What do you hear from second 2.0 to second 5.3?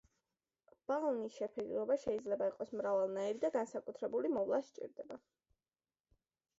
შეიძლება იყოს მრავალნაირი და განსაკუთრებული მოვლა სჭირდება.